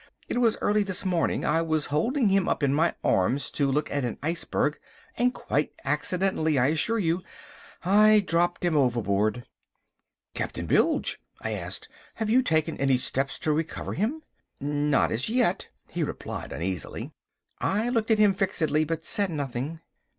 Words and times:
It 0.27 0.39
was 0.39 0.57
early 0.61 0.81
this 0.81 1.05
morning. 1.05 1.45
I 1.45 1.61
was 1.61 1.85
holding 1.93 2.29
him 2.29 2.49
up 2.49 2.63
in 2.63 2.73
my 2.73 2.95
arms 3.03 3.51
to 3.51 3.69
look 3.71 3.91
at 3.91 4.03
an 4.03 4.17
iceberg 4.23 4.79
and, 5.15 5.31
quite 5.31 5.73
accidentally 5.85 6.57
I 6.57 6.69
assure 6.69 6.97
you—I 6.97 8.21
dropped 8.21 8.65
him 8.65 8.75
overboard." 8.75 9.45
"Captain 10.33 10.65
Bilge," 10.65 11.19
I 11.43 11.51
asked, 11.51 11.87
"have 12.15 12.31
you 12.31 12.41
taken 12.41 12.77
any 12.79 12.97
steps 12.97 13.37
to 13.45 13.53
recover 13.53 13.93
him?" 13.93 14.23
"Not 14.59 15.11
as 15.11 15.29
yet," 15.29 15.69
he 15.91 16.01
replied 16.03 16.51
uneasily. 16.51 17.11
I 17.59 17.89
looked 17.89 18.09
at 18.09 18.17
him 18.17 18.33
fixedly, 18.33 18.83
but 18.83 19.05
said 19.05 19.29
nothing. 19.29 19.81